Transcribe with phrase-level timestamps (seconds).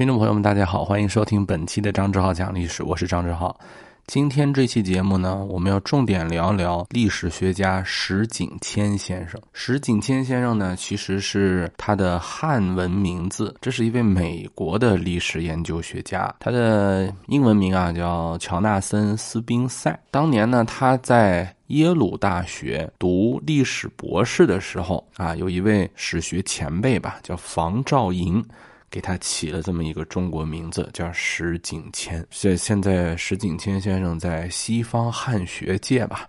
[0.00, 3.54] 听众朋友们，大家好，欢迎收听本期的张志浩讲历史，我是张志浩。
[4.06, 9.38] 今天这期节目呢，我们要重点聊聊历史学家石景谦先生。
[9.52, 16.34] 石景谦先生呢，其实是他的汉文名字，这是一位美国的历史研究学家。
[16.40, 19.94] 他的英文名啊叫乔纳森·斯宾塞。
[20.10, 28.42] 当年呢，他在耶鲁大学读历史博士的时候啊，有一位史学前辈吧，叫房兆银。
[28.90, 32.26] 给他起了这么一个中国名字，叫石景谦。
[32.30, 36.28] 现现在石景谦先生在西方汉学界吧。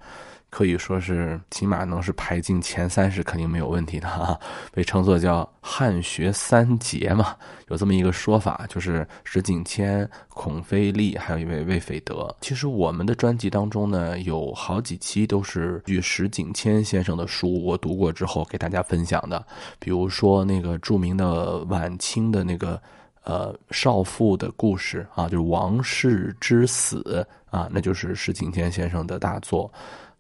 [0.51, 4.37] 可以说是起码能是排进前三是肯定没有问题的哈，
[4.73, 7.33] 被称作叫汉学三杰嘛，
[7.69, 12.35] 有这么一个说法，就是石景谦、孔飞利，还有一位魏斐德。
[12.41, 19.41] 其实我们的专辑当中呢，有好几期都是据石景谦先生的书我读过之后给大家分享的，
[19.79, 22.77] 比如说那个著名的晚清的那个
[23.23, 29.71] 呃少妇的故事啊，就是王氏之死啊，那就是石景谦先生的大作。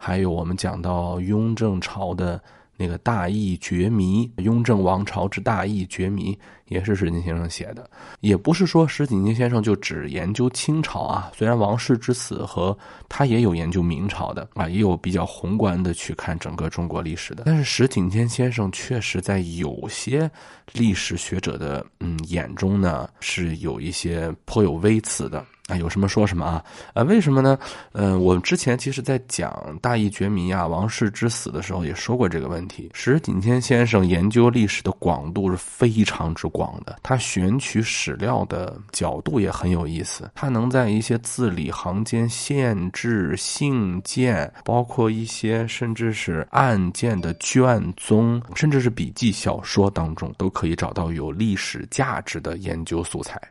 [0.03, 2.41] 还有我们讲到雍正朝的
[2.75, 6.35] 那个大义绝迷，雍正王朝之大义绝迷，
[6.69, 7.87] 也是石景先生写的。
[8.19, 12.75] 也不是说石景谦先生就只研究清朝啊，虽然王室之死和
[13.07, 17.43] 他也有研究明朝的啊，也有比较宏观的去看整个中国历史的。
[17.45, 20.27] 但是石景谦先生确实在有些
[20.73, 25.45] 历史学者的嗯眼中呢，是有一些颇有微词的。
[25.71, 26.63] 啊，有什么说什么啊？
[26.93, 27.57] 呃，为什么呢？
[27.93, 32.89] 呃，我之前其实在讲大义绝迷啊、王室之死的时候，也说过这个问题。
[32.93, 40.29] 石景谦先生研究历史的广度是非常之广的，他选取史料的角度也很有意思。
[40.35, 53.41] 他能在一些字里行间、县志、信件，包括一些甚至是案件的卷宗，甚至是笔记小说当中，都可以找到有历史价值的研究素材。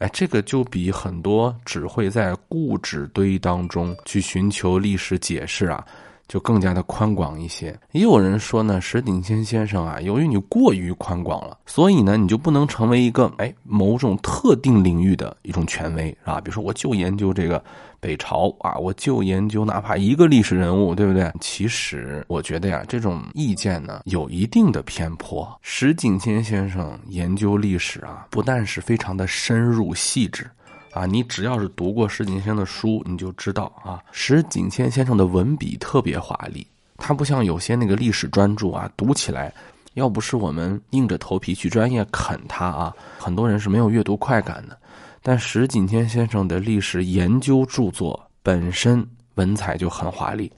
[0.00, 5.86] 哎，这个就比很多只会在固执堆当中去寻求历史解释啊。
[6.30, 7.76] 就更加的宽广一些。
[7.90, 16.40] 也有人说呢，石景谦先生啊，由于你过于宽广了，所以呢，你就不能成为一个哎某种特定领域的一种权威啊。
[16.40, 17.60] 比如说，我就研究这个
[17.98, 21.32] 北朝啊，我就研究哪怕一个历史人物，对不对？
[21.40, 25.58] 其实我觉得呀，这种意见呢，有一定的偏颇。
[25.62, 30.48] 石景谦先生研究历史啊，不但是非常的深入细致。
[30.92, 36.66] 啊，你只要是读过石景谦的书，你就知道啊，石景谦先生的文笔特别华丽。
[36.96, 39.52] 他不像有些那个历史专著啊，读起来，
[39.94, 44.76] 要不是我们硬着头皮去专业啃它啊，很多人是没有阅读快感的。
[45.22, 49.06] 但石景谦先生的历史研究著作本身
[49.36, 50.50] 文采就很华丽，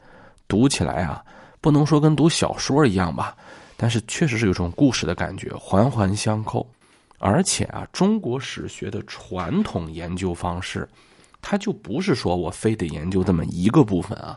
[0.48, 1.22] 读起来啊，
[1.60, 3.36] 不能说跟读小说一样吧，
[3.76, 6.66] 但是确实是有种故事的感觉，环环相扣。
[7.24, 10.88] 而且啊，中国史学的传统研究方式，
[11.40, 14.36] 它就不是说我非得研究这么一个部分啊，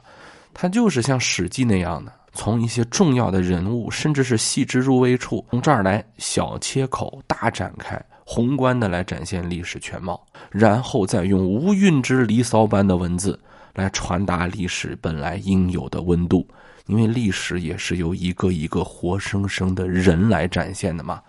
[0.53, 13.39] 它就是像《史记》那样的，从一些重要的人物，甚至是细致入微处，从这儿来小切口、大展开，宏观的来展现历史全貌，然后再用无韵之离骚般的文字
[13.73, 16.47] 来传达历史本来应有的温度，
[16.85, 21.19] 因为历史也是由一个一个活生生的人来展现的嘛。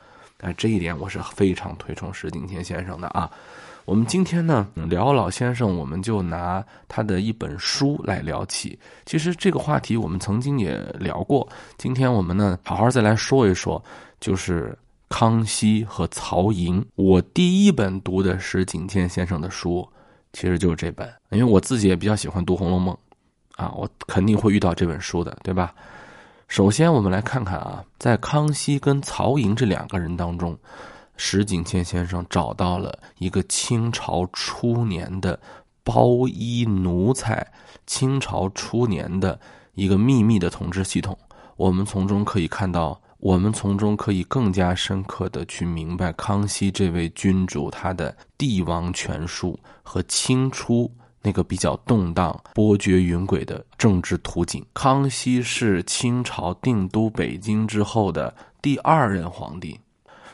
[0.46, 3.28] 但这一点我是非常推崇石景谦先生的啊。
[3.84, 8.78] 我们今天呢聊老先生，我们就拿他的一本书来聊起。
[9.04, 11.48] 其实这个话题我们曾经也聊过，
[11.78, 13.82] 今天我们呢好好再来说一说，
[14.20, 16.84] 就是康熙和曹寅。
[16.94, 19.84] 我第一本读的石景谦先生的书，
[20.32, 22.96] 其实就是这本，因为我自己也比较喜欢读《红楼梦》，
[23.60, 25.74] 啊，我肯定会遇到这本书的，对吧？
[26.48, 30.56] 首先，我们来看看啊，在康熙跟曹寅这两个人当中，
[31.16, 35.38] 石景谦先生找到了一个清朝初年的
[35.82, 37.46] 包衣奴才，
[37.84, 39.38] 清朝初年的
[39.74, 41.18] 一个秘密的统治系统。
[41.56, 50.90] 我们从中可以看到，我们从中可以更加深刻的去明白康熙这位君主他的帝王权术和清初。
[51.26, 54.64] 那个比较动荡、波谲云诡的政治图景。
[54.72, 58.32] 康熙是清朝定都北京之后的
[58.62, 59.76] 第二任皇帝，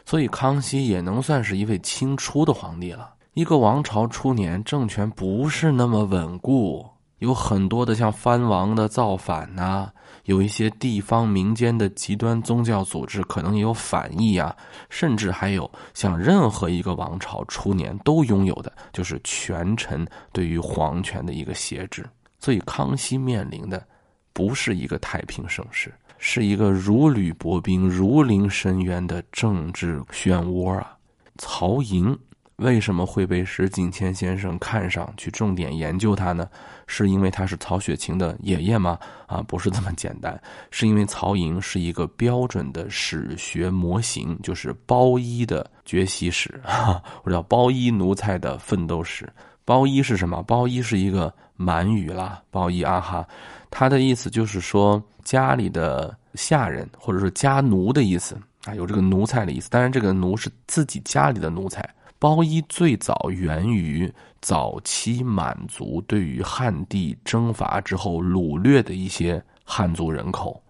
[0.04, 3.14] 所以康熙也能算是一位清初的皇帝了。
[3.32, 6.86] 一个王朝初年，政权不是那么稳固。
[7.20, 9.90] 有很多的像藩王的造反呐，
[10.24, 14.56] 有一些地方民间的极端宗教组织可能也有反意啊，
[14.88, 22.04] 甚至还有像任何一个王朝初年都拥有的，就是权臣对于皇权的一个挟制。
[22.38, 23.84] 所以康熙面临的
[24.32, 30.96] 不是一个太平盛世，是一个如履薄冰、如临深渊的政治漩涡啊。
[31.38, 32.16] 曹寅
[32.62, 36.48] 为什么会被石景谦先生看上去重点研究他呢？
[36.86, 38.98] 是因为他是曹雪芹的爷爷吗？
[39.26, 46.60] 啊，不是这么简单，是因为曹寅是一个标准的史学模型，就是包衣的崛起史，
[47.22, 49.28] 或者叫包衣奴才的奋斗史。
[49.64, 50.42] 包衣是什么？
[50.42, 53.26] 包衣是一个满语啦，包衣啊哈，
[53.70, 59.70] 他的意思就是说家里的下人，或者说家奴的意思啊，有这个奴才的意思。
[59.70, 61.88] 当然，这个奴是自己家里的奴才。
[62.22, 64.08] 包衣最早源于
[64.40, 70.62] 早期满族对于汉地征伐之后掳掠的一些汉族人口。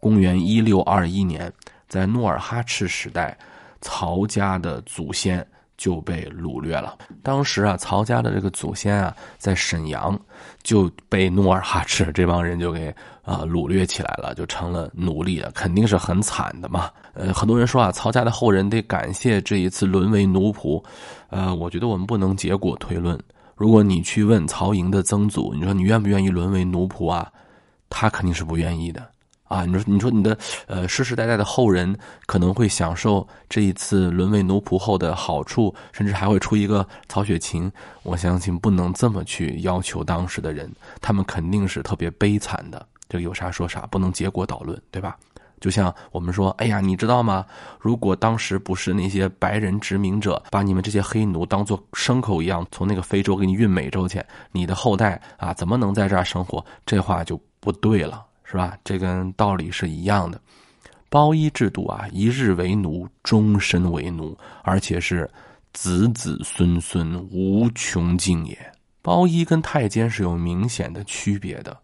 [0.00, 1.52] 公元一六二一年，
[1.86, 3.38] 在努尔哈赤时代，
[3.80, 6.96] 曹家的祖先就被掳掠了。
[7.22, 10.18] 当时啊，曹家的这个祖先啊，在沈阳
[10.62, 16.90] 就被努尔哈赤这帮人就给啊掳掠起来了，就成了奴隶了，肯定是很惨的嘛。
[17.14, 20.82] 呃，很多人说啊，曹家的后人得感谢这一次沦为奴仆。
[21.30, 23.18] 呃，我觉得我们不能结果推论。
[23.54, 27.30] 如果你去问曹营的曾祖，你说你愿不愿意沦为奴仆啊？
[27.88, 29.08] 他肯定是不愿意的
[29.48, 29.64] 啊。
[29.64, 31.96] 你说，你说你的呃世世代代的后人
[32.26, 37.70] 可能会享受这一次沦为奴仆后的好处，甚至还会出一个曹雪芹。
[38.02, 40.70] 我相信不能这么去要求当时的人，
[41.00, 42.86] 他们肯定是特别悲惨的。
[43.08, 45.16] 这个有啥说啥，不能结果导论，对吧？
[45.58, 47.44] 就像我们说，哎呀，你知道吗？
[47.80, 54.22] 如果当时不是那些白人殖民者把你们这些黑奴当做牲口一样从那个非洲给你运美洲去，
[54.52, 56.62] 你的后代啊怎么能在这儿生活？
[56.84, 58.78] 这话就不对了，是吧？
[58.84, 60.40] 这跟道理是一样的。
[61.08, 65.28] 包衣制度啊，一日为奴，终身为奴，而且是
[65.72, 68.56] 子子孙孙无穷尽也。
[69.02, 71.76] 包衣跟太监是有明显的区别的。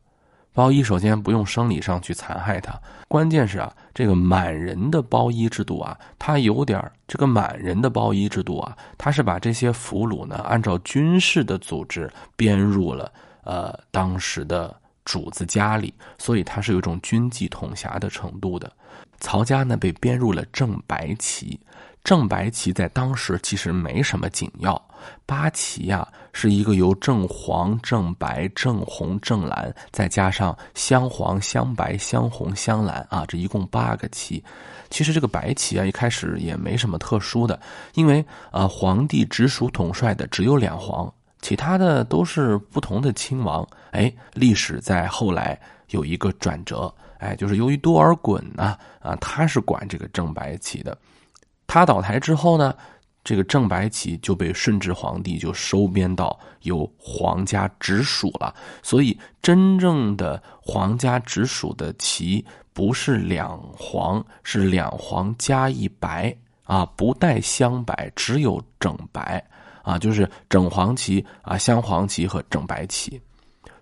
[0.54, 13.10] 包衣首先不用生理上去残害他，关键是啊，这个满人的包衣制度啊，它有点这个满人的包衣制度啊，它是把这些俘虏呢按照军事的组织编入了
[13.44, 18.70] 呃当时的主子家里，所以他是有一种军纪统辖的程度的。
[19.20, 21.58] 曹家呢被编入了正白旗。
[22.04, 24.80] 正白旗在当时其实没什么紧要，
[25.24, 34.42] 八旗呀是一个由正黄、正白、正红、正蓝，再加上镶黄、镶白、镶红、镶蓝啊，这一共八个旗。
[34.90, 37.60] 其实这个白旗啊一开始也没什么特殊的，
[37.94, 43.68] 因为呃皇帝直属统帅的只有两皇，其他的都是不同的亲王。
[43.90, 50.96] 哎，历史在后来有一个转折，哎，就是由于多尔衮呢啊他是管这个正白旗的。
[51.66, 52.74] 他倒台之后呢，
[53.24, 58.54] 这个正白旗就被顺治皇帝就收编到由皇家直属了。
[58.82, 66.34] 所以，真正的皇家直属的旗不是两黄，是两黄加一白
[66.64, 69.44] 啊，不带镶白，只有整白
[69.82, 73.20] 啊，就是整黄旗啊，镶黄旗和整白旗。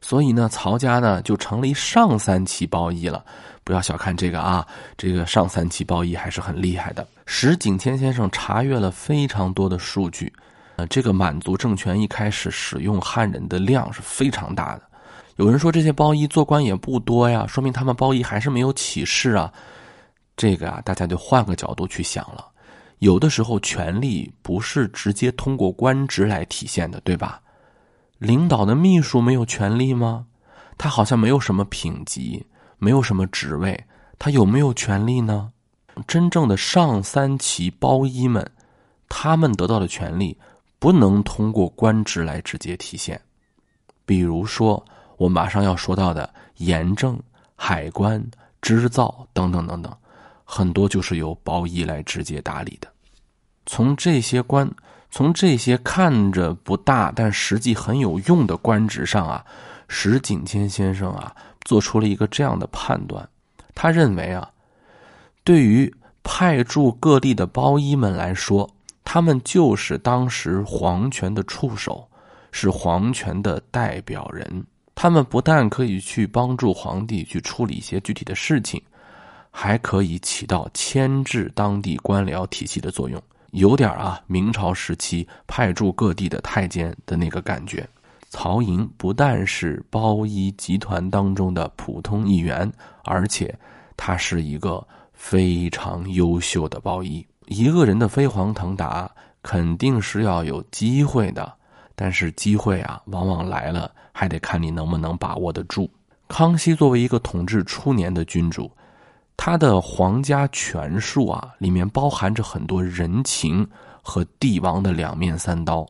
[0.01, 3.25] 所以呢，曹家呢就成了一上三旗包衣了。
[3.63, 4.67] 不要小看这个啊，
[4.97, 7.07] 这个上三旗包衣还是很厉害的。
[7.27, 10.33] 石景谦先生查阅了非常多的数据，
[10.77, 14.83] 呃，这个满族政权一开始使用汉人的量是非常大的。
[15.37, 19.53] 有人说这些包衣做官也不多呀，说明他们包衣还是没有起势啊。
[20.35, 22.47] 这个啊，大家就换个角度去想了，
[23.01, 27.43] 有的时候权力不是直接通过官职来体现的，对吧？
[28.17, 30.25] 领导的秘书没有权利吗？
[30.79, 32.47] 他好像没有什么品级。
[32.83, 33.79] 没有什么职位，
[34.19, 35.53] 他有没有权利呢？
[36.07, 38.51] 真正的上三旗包衣们，
[39.07, 40.35] 他们得到的权利
[40.79, 43.21] 不能通过官职来直接体现。
[44.07, 44.83] 比如说，
[45.19, 47.21] 我马上要说到的盐政、
[47.55, 48.25] 海关、
[48.63, 49.95] 织造等等等等，
[50.53, 52.89] 很多就是由包衣来直接打理的。
[53.67, 54.69] 从这些官，
[55.09, 59.45] 从这些看着不大但实际很有用的官职上啊，
[59.87, 61.33] 石景谦先生啊。
[61.67, 63.29] 做出了一个这样的判断，
[63.75, 64.51] 他认为啊，
[65.45, 68.69] 对于派驻各地的包衣们来说，
[69.05, 72.09] 他们就是当时皇权的触手，
[72.51, 74.65] 是皇权的代表人。
[74.95, 78.83] 他们不但可以去帮助皇帝去处理一些具体的事情，
[79.51, 87.89] 还可以起到牵制当地官僚体系的作用，有点啊明朝时期派驻各地的太监的那个感觉。
[88.31, 92.71] 曹寅不但是包衣集团当中的普通一员，
[93.05, 93.53] 而且
[93.97, 97.27] 他是一个非常优秀的包衣。
[97.47, 99.11] 一个人的飞黄腾达，
[99.43, 101.53] 肯定是要有机会的，
[101.97, 105.91] 但是机会啊，往往来了，还得看你能不能把握得住。
[106.29, 108.71] 康熙作为一个统治初年的君主，
[109.43, 113.67] 他的皇家权术啊，里面包含着很多人情
[114.03, 115.87] 和帝王的两面三刀。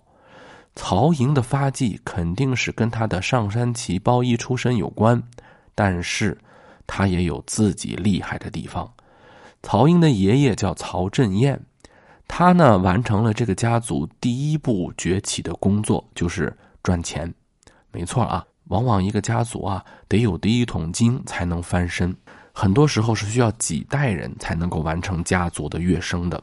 [0.77, 5.21] 曹营的发迹肯定是跟他的上山旗包衣出身有关，
[5.75, 6.39] 但是
[6.87, 8.89] 他也有自己厉害的地方。
[9.65, 11.61] 曹营的爷爷叫曹振彦，
[12.29, 17.35] 他呢完成了这个家族第一步崛起的工作，就是赚钱。
[17.91, 22.17] 没错啊，往往一个家族啊得有第一桶金才能翻身，
[22.61, 26.39] 很多时候是需要几代人才能够完成家族的跃升的。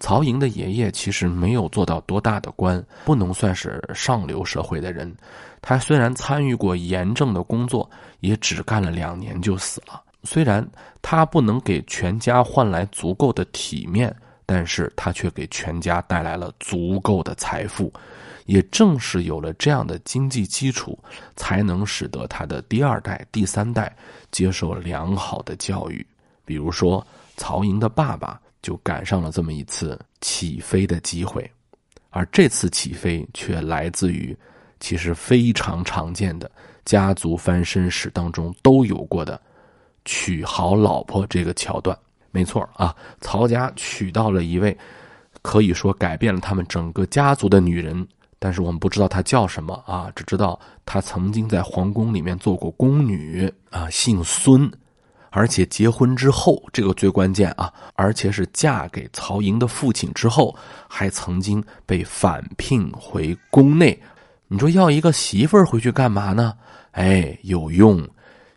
[0.00, 5.14] 曹营的爷爷其实没有做到多大的官，不能算是上流社会的人。
[5.62, 10.02] 他虽然参与过严正的工作，也只干了两年就死了。
[10.24, 10.68] 虽然
[11.00, 14.12] 他不能给全家换来足够的体面，
[14.44, 17.92] 但是他却给全家带来了足够的财富。
[18.50, 20.98] 也正是有了这样的经济基础，
[21.36, 23.94] 才能使得他的第二代、第三代
[24.32, 26.04] 接受良好的教育。
[26.44, 28.40] 比如说，曹营的爸爸。
[28.62, 31.50] 就赶上了这么一次起飞的机会，
[32.10, 34.36] 而这次起飞却来自于
[34.80, 36.50] 其实非常常见的
[36.84, 39.40] 家族翻身史当中都有过的
[40.04, 41.98] 娶好老婆这个桥段。
[42.32, 44.76] 没错啊，曹家娶到了一位
[45.40, 48.06] 可以说改变了他们整个家族的女人，
[48.40, 54.68] 但是我们不知道她叫什么啊，只知道她曾经在皇宫里面做过宫女啊，姓孙。
[55.32, 57.72] 而且结婚之后，这个最关键啊！
[57.94, 60.52] 而且是嫁给曹营的父亲之后，
[60.88, 63.96] 还曾经被返聘回宫内。
[64.48, 66.52] 你说要一个媳妇儿回去干嘛呢？
[66.90, 68.04] 哎，有用！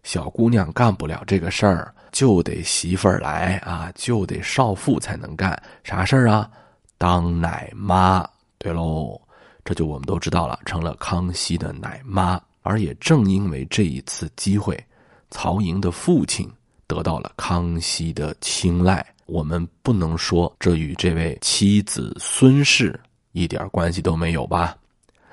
[0.01, 5.61] 小姑娘干不了这个事儿，就得媳妇儿来啊，就得少妇才能干。
[5.83, 6.49] 啥事儿啊？
[6.97, 8.27] 当奶妈。
[8.57, 9.21] 对喽，
[9.65, 12.41] 这就我们都知道了，成了康熙的奶妈。
[12.61, 14.81] 而也正因为这一次机会，
[15.29, 16.49] 曹寅的父亲。
[16.85, 22.99] 得到了康熙的青睐，我们不能说这与这位妻子孙氏
[23.31, 24.77] 一点关系都没有吧？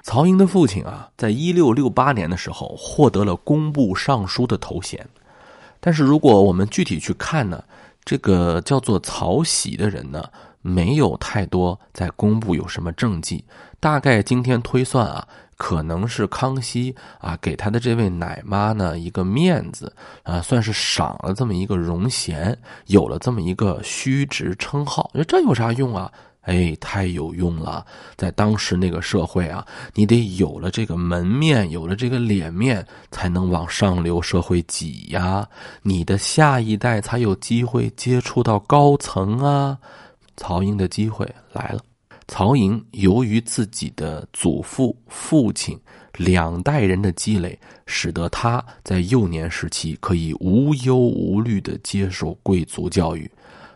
[0.03, 5.07] 曹寅的父亲啊，在一六六八年的时候获得了工部尚书的头衔，
[5.81, 7.63] 但是如果我们具体去看呢，
[8.05, 10.25] 这个叫做曹玺的人呢，
[10.63, 13.45] 没有太多在公布有什么政绩，
[13.79, 15.27] 大概今天推算啊。
[15.57, 25.11] 可能是康熙啊，给他的这位奶妈呢一个面子啊，算是赏了这么一个荣衔，有了这么一个虚职称号。
[25.29, 26.11] 这有啥用啊？
[26.45, 27.85] 哎，太有用了！
[28.17, 29.63] 在当时那个社会啊，
[29.93, 35.47] 你得有了这个门面，有了这个脸面，才能往上流社会挤呀。
[35.83, 39.77] 你的下一代才有机会接触到高层啊。
[40.41, 41.81] 曹营的机会来了。
[42.27, 45.79] 曹营由于自己的祖父、父亲
[46.17, 53.31] 两代人的积累，使得他在幼年时期可以无忧无虑的接受贵族教育，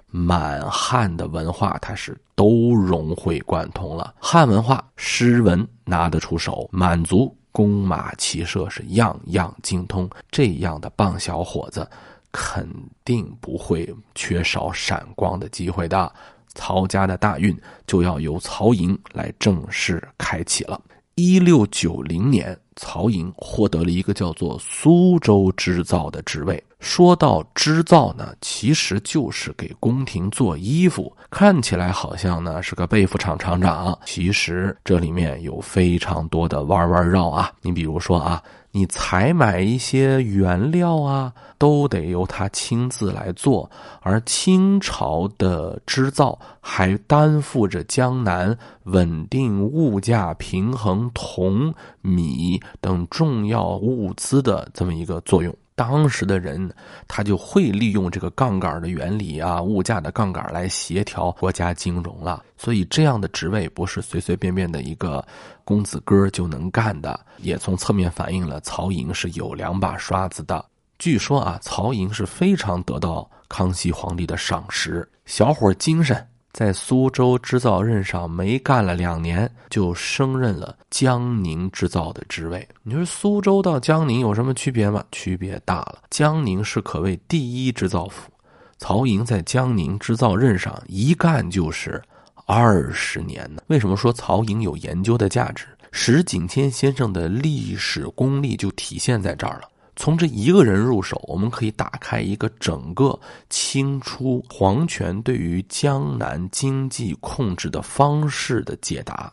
[0.07, 4.15] 满汉的文化他是都融会贯通了。
[4.19, 10.09] 汉文化、诗文拿得出手，满族弓马骑射是样样精通。
[10.31, 11.89] 这样的棒小伙子，
[12.31, 12.69] 肯
[13.05, 16.11] 定不会缺少闪光的机会的。
[16.55, 17.57] 曹家的大运
[17.87, 20.81] 就要由曹营来正式开启了。
[21.17, 26.63] 一六九零年，曹营获得了一个叫做苏州织造的职位。
[26.81, 37.53] 说到织造呢，其实就是给宫廷做衣服，看起来好像呢是个被服厂厂长，其实这里面有非常多的弯弯绕啊。
[37.63, 38.43] 你比如说啊。
[38.77, 55.55] 你采买一些原料啊，都得由他亲自来做，而清朝的织造还担负着江南稳定物价、平衡铜、米等重要物资的这么一个作用。
[55.77, 56.73] 当时的人，
[57.09, 62.45] 他就会利用这个杠杆的原理啊，物价的杠杆来协调国家金融了。
[62.57, 65.27] 所以，这样的职位不是随随便便的一个
[65.65, 70.65] 公子哥就能干的，也从侧面反映了曹寅是有两把刷子的。
[70.97, 76.25] 据说啊，曹寅是非常得到康熙皇帝的赏识，小伙精神。
[76.55, 82.67] 在苏州织造任上没干了两年，就升任了江宁织造的职位。
[82.85, 85.05] 你说苏州到江宁有什么区别吗？
[85.11, 86.05] 区别大了。
[86.11, 88.31] 江宁是可谓第一织造府，
[88.79, 92.01] 曹营在江宁织造任上一干就是
[92.47, 93.61] 二十年呢。
[93.67, 95.67] 为什么说曹营有研究的价值？
[95.91, 99.69] 石景谦先生的历史功力就体现在这儿了。
[99.97, 109.33] 从这一个人入手，我们可以打开一个整个清初皇权对于江南经济控制的方式的解答。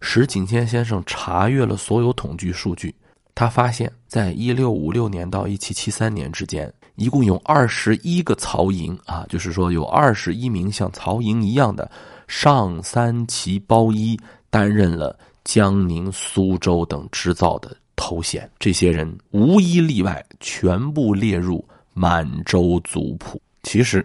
[0.00, 2.94] 石景谦先生查阅了所有统计数据，
[3.34, 11.90] 他发现，在一六五六年到一七七三年之间，一共有二十一个曹营啊，就是说有二十一名像曹营一样的
[12.26, 17.76] 上三旗包衣，担任了江宁、苏州等织造的
[18.10, 18.50] 头衔。
[18.58, 21.64] 这些人无一例外，全部列入
[21.94, 23.40] 满洲族谱。
[23.62, 24.04] 其实，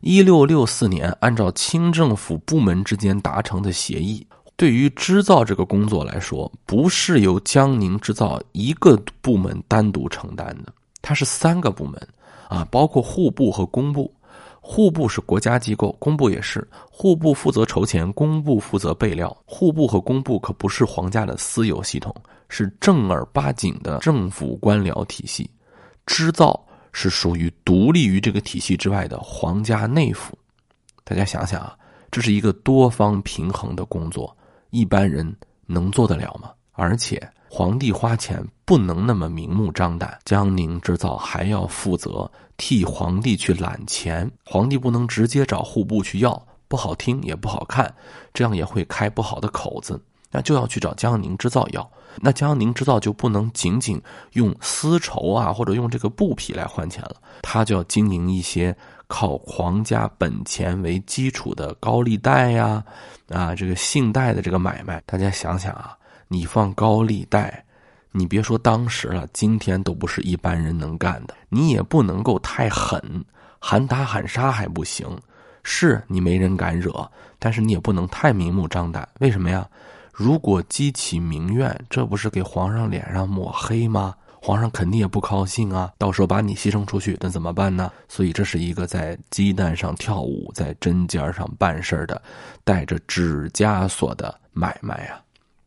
[0.00, 12.08] 一六六四年，按照清政府部门之间达成的协议，对于织造这个工作来说，不是由江宁织造一个部门单独承担的，它是三个部门
[12.48, 14.12] 啊，包括户部和工部。
[14.66, 16.66] 户部是国家机构，工部也是。
[16.90, 19.36] 户部负责筹钱，工部负责备料。
[19.44, 22.14] 户部和工部可不是皇家的私有系统，
[22.48, 25.48] 是正儿八经的政府官僚体系。
[26.06, 26.58] 织造
[26.92, 30.36] 是属于独立于这个体系之外的皇家内府。
[31.04, 31.76] 大家想想啊，
[32.10, 34.34] 这是一个多方平衡的工作，
[34.70, 35.30] 一般人
[35.66, 36.50] 能做得了吗？
[36.72, 37.22] 而且。
[37.56, 47.94] 皇帝花钱不能那么明目张胆，江宁织造还要负责替皇帝去揽钱，皇帝不能直接找户部去要，不好听也不好看，
[48.32, 62.82] 这样也会开不好的口子，那就要去找江宁织造要，那江宁织造就不能仅仅用丝绸啊或者用这个布匹来换钱了，他就要经营一些靠皇家本钱为基础的高利贷呀，
[63.28, 65.96] 啊这个信贷的这个买卖，大家想想啊。
[66.28, 67.64] 你放高利贷，
[68.12, 71.34] 你别说当时了，今天都不是一般人能干的。
[71.48, 73.24] 你也不能够太狠，
[73.58, 75.06] 喊打喊杀还不行。
[75.62, 79.08] 是你没人敢惹，但是你也不能太明目张胆。
[79.20, 79.66] 为什么呀？
[80.12, 84.14] 如果激起民怨，这不是给皇上脸上抹黑吗？
[84.40, 85.90] 皇上肯定也不高兴啊。
[85.96, 87.90] 到时候把你牺牲出去，那怎么办呢？
[88.08, 92.20] 所以这是一个在鸡蛋上跳舞，在针尖上办事的，
[92.62, 95.23] 带着指枷锁的买卖啊。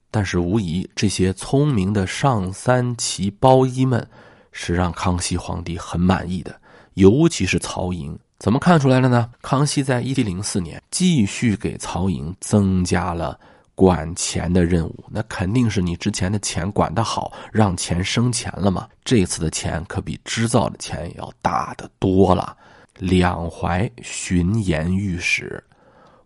[0.09, 4.07] 但是无疑，这些聪明的上三旗包衣们
[4.51, 6.59] 是让康熙皇帝很满意的，
[6.93, 8.17] 尤其是曹寅。
[8.39, 9.29] 怎么看出来了呢？
[9.41, 13.39] 康熙在一七零四年继续给曹寅增加了
[13.73, 18.87] 管钱的任务，那肯定是你之前的钱管得好，让钱生钱了嘛。
[19.03, 22.55] 这次的钱可比织造的钱要大得多了，
[22.99, 25.63] 两淮巡盐御史。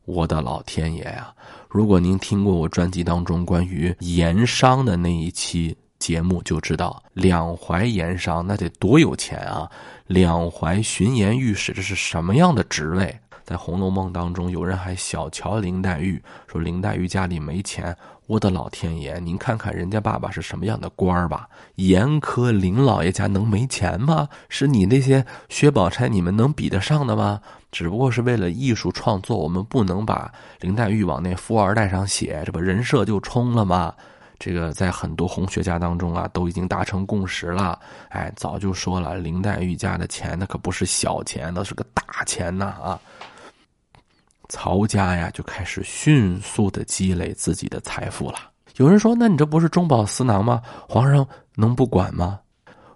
[0.06, 1.34] 我的老天爷呀！
[1.74, 9.72] 如果您听过我专辑当中关于盐商的那一期节目，就知道两淮盐商那得多有钱啊！
[10.08, 13.18] 两淮巡盐御史这是什么样的职位？
[13.52, 17.94] 在《红楼梦》当中，有人还小瞧林黛玉，说林黛玉家里没钱。
[18.26, 21.50] 我的老天爷，您看看人家爸爸是什么样的官儿吧？
[21.76, 24.30] 严苛林老爷家能没钱吗？
[24.48, 27.42] 是你那些薛宝钗你们能比得上的吗？
[27.74, 33.94] 只不过是为了艺术创作，我们不能把林黛玉往那富二代上写，这不人设就冲了吗？
[34.40, 37.78] 这个在很多红学家当中啊，都已经达成共识了。
[38.08, 42.66] 哎，早就说了，林黛玉家的钱那可不是小钱，那是个大钱呐！
[42.82, 43.00] 啊，
[44.52, 48.52] 曹家呀就开始迅速的积累自己的财富了。
[48.76, 50.62] 有人说，那你这不是中饱私囊吗？
[50.90, 52.38] 皇上能不管吗？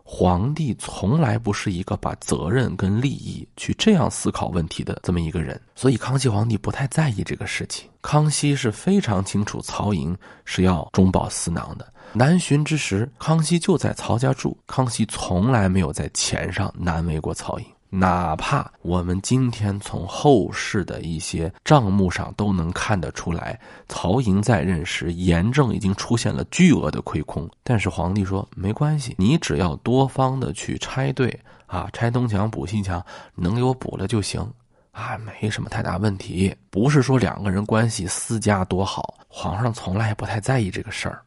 [0.03, 7.89] 皇帝从来不是一个把责任跟利益去这样思考问题的这么一个人，所以康熙皇帝不太在意这个事情。
[8.01, 11.93] 康熙是非常清楚曹寅是要中饱私囊的。
[12.11, 17.65] 南巡之时，康熙就在曹家住，康熙从来没有在钱上难为过曹寅。
[17.97, 33.03] 哪怕我们今天从后世的一些账目上都能看得出来，曹寅在任时盐政已经出现了巨额的亏空，但是皇帝说没关系，你只要多方的去拆对啊，拆东墙补西墙，
[33.34, 34.45] 能给我补了就行
[34.91, 36.53] 啊，没什么太大问题。
[36.69, 41.21] 不是说两个人关系私家多好，皇上从来不太在意这个事儿。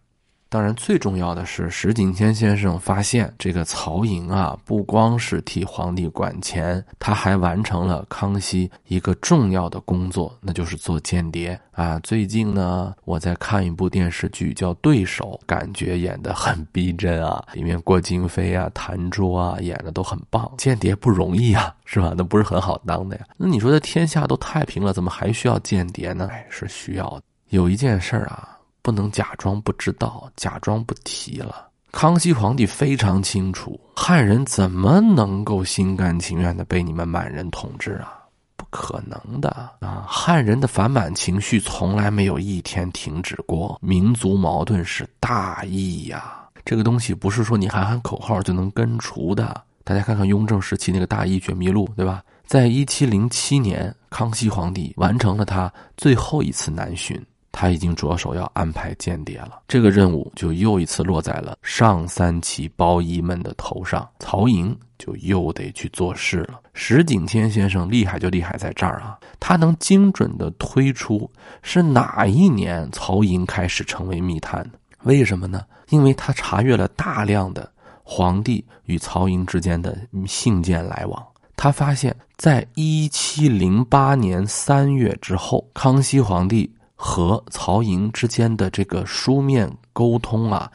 [0.50, 11.98] 当然，最重要的是石景谦先生发现，这个曹寅啊，不光是替皇帝管钱，他还完成了康熙一个重要的工作，那就是做间谍啊。
[11.98, 20.50] 最近呢，我在看一部电视剧叫《对手》，感觉演得很逼真啊，里面郭京飞啊、谭卓啊演的都很棒。
[20.56, 22.14] 间谍不容易啊，是吧？
[22.16, 23.26] 那不是很好当的呀。
[23.36, 26.26] 那你说，这天下都太平了，怎么还需要间谍呢？
[26.32, 27.22] 哎，是需要的。
[27.50, 28.57] 有一件事儿啊。
[28.88, 31.68] 不能假装不知道，假装不提了。
[31.92, 38.14] 康熙皇帝非常清楚，汉人怎么能够心甘情愿的被你们满人统治啊？
[38.56, 40.06] 不可能的啊！
[40.08, 46.48] 汉人的反满情绪从来没有一天停止过，民族矛盾是大义呀。
[46.64, 49.62] 这个东西不是说你喊喊口号就能根除的。
[49.84, 52.22] 大家看看雍正时期那个大义觉迷录，对吧？
[52.46, 57.22] 在一七零七年，康熙皇帝完成了他最后一次南巡。
[57.60, 59.62] 他已经着手要安排间谍了。
[59.66, 66.60] 这个任务就又一次落在了上三旗包衣们的头上，曹营就又得去做事了。
[66.72, 71.28] 石景谦先生厉害就厉害在这儿啊，他能精准的推出
[71.60, 74.78] 是哪一年曹营开始成为密探的？
[75.02, 75.64] 为什么呢？
[75.88, 77.68] 因为他查阅了大量的
[78.04, 81.20] 皇帝与曹营之间的信件来往，
[81.56, 90.70] 他发现，在一七零八年三月之后，康熙皇帝和曹营之间的这个书面沟通啊，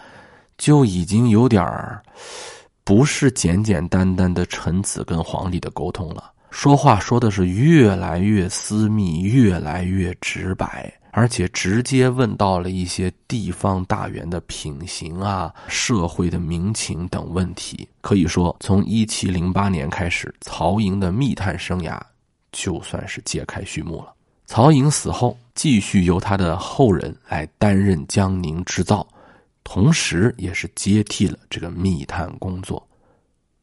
[0.57, 2.01] 就已经有点儿
[2.86, 10.91] 不是简简单单的臣子跟皇帝的沟通了，说话说的是越来越私密，越来越直白。
[11.15, 17.88] 而且直接问到了一些地方大员的品行啊、社会的民情等问题。
[18.01, 21.99] 可以说，从一七零八年开始，曹营的密探生涯
[22.51, 24.12] 就算是揭开序幕了。
[24.53, 29.03] 曹营死后，继续由他的后人来担任江宁织造，
[29.63, 32.87] 同时也是接替了这个密探工作。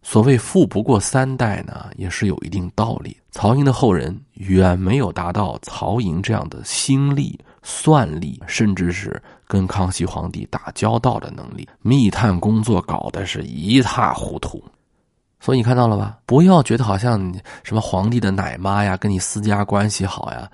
[0.03, 3.17] 所谓富不过三代呢，也是有一定道理。
[3.31, 11.69] 曹营的后人远没有达到曹营这样的心力、算力，甚至是跟康熙皇帝打交道的能力。
[11.83, 14.61] 密探工作搞得是一塌糊涂，
[15.39, 16.19] 所以你看到了吧？
[16.27, 20.51] 不要觉得好像什么皇帝的奶妈呀，跟你私家关系好呀，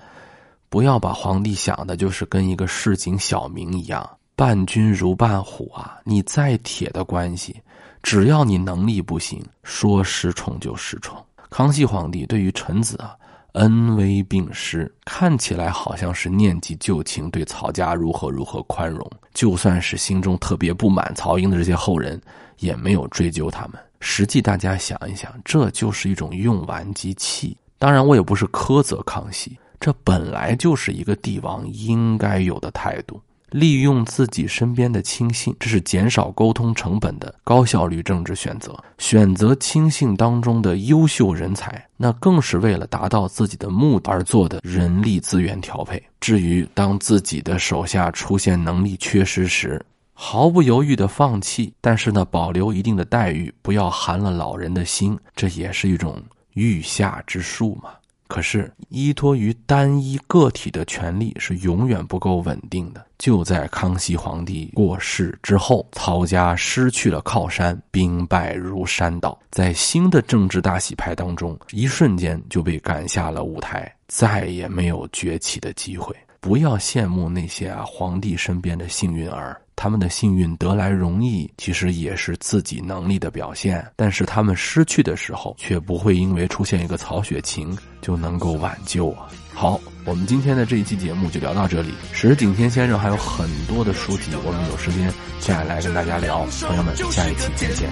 [0.69, 5.97] 不要把皇帝想的就是跟一个市井小民一样，伴君如伴虎啊！
[6.03, 7.55] 你再铁的关系。
[8.03, 11.17] 只要你能力不行，说失宠就失宠。
[11.49, 13.15] 康熙皇帝对于臣子啊，
[13.53, 19.09] 恩威并施，看起来好像是念及旧情，对曹家如何如何宽容。
[19.33, 22.21] 就算是心中特别不满曹营的这些后人，
[22.59, 23.73] 也没有追究他们。
[23.99, 27.57] 实际大家想一想，这就是一种用完即弃。
[27.79, 33.21] 当然，我也不是苛责康熙，这本来就是一个帝王应该有的态度。
[33.51, 38.77] 利用自己身边的亲信，这是减少沟通成本的高效率政治选择。
[38.97, 46.03] 选择亲信当中的优秀人才，那更是为了达到自己的目的而做的人力资源调配。
[46.19, 56.21] 至于当自己的手下出现能力缺失时，毫不犹豫的放弃，但是呢，保留一定的待遇，不要寒了老人的心，这也是一种
[56.55, 57.91] 御下之术嘛。
[58.27, 63.05] 可是，依托于单一个体的权力是永远不够稳定的。
[63.17, 76.15] 就在康熙皇帝过世之后，曹家失去了靠山，兵败如山倒，在新的政治大洗牌当中，一瞬间就被赶下了舞台，再也没有崛起的机会。
[76.39, 79.59] 不要羡慕那些啊皇帝身边的幸运儿。
[79.77, 83.85] 他们的幸运得来容易，其实也是自己能力的表现。
[83.95, 89.29] 但是他们失去的时候，却不会因为出现一个曹雪芹就能够挽救啊！
[89.53, 91.93] 好，我们今天的这一期节目就聊到这里。
[92.11, 96.43] 石景天先生还有很多的书籍，我们有时间再来跟大家聊。
[96.61, 97.87] 朋友们，下一期再见。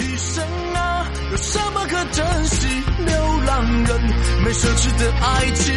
[0.00, 2.66] 一生啊，有什么可珍惜？
[3.06, 4.02] 流浪人
[4.44, 5.72] 没奢侈的爱情，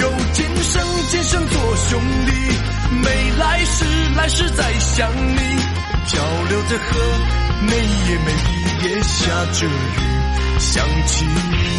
[0.00, 2.69] 有今生今生做兄弟。
[2.90, 3.84] 没来世，
[4.16, 5.38] 来世再想你。
[6.06, 7.00] 漂流着河，
[7.62, 8.32] 每夜每
[8.88, 9.70] 夜下着雨，
[10.58, 11.69] 想起你。